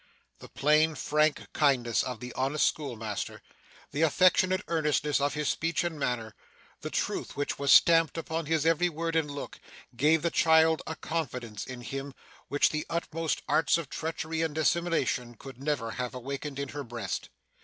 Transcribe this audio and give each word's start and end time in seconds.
The 0.39 0.49
plain, 0.49 0.95
frank 0.95 1.53
kindness 1.53 2.01
of 2.01 2.19
the 2.21 2.33
honest 2.33 2.67
schoolmaster, 2.67 3.43
the 3.91 4.01
affectionate 4.01 4.63
earnestness 4.67 5.21
of 5.21 5.35
his 5.35 5.47
speech 5.47 5.83
and 5.83 5.99
manner, 5.99 6.33
the 6.79 6.89
truth 6.89 7.37
which 7.37 7.59
was 7.59 7.71
stamped 7.71 8.17
upon 8.17 8.47
his 8.47 8.65
every 8.65 8.89
word 8.89 9.15
and 9.15 9.29
look, 9.29 9.59
gave 9.95 10.23
the 10.23 10.31
child 10.31 10.81
a 10.87 10.95
confidence 10.95 11.67
in 11.67 11.81
him, 11.81 12.15
which 12.47 12.69
the 12.71 12.87
utmost 12.89 13.43
arts 13.47 13.77
of 13.77 13.91
treachery 13.91 14.41
and 14.41 14.55
dissimulation 14.55 15.35
could 15.35 15.61
never 15.61 15.91
have 15.91 16.15
awakened 16.15 16.57
in 16.57 16.69
her 16.69 16.83
breast. 16.83 17.29